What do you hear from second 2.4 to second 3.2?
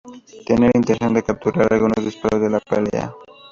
de la pelea.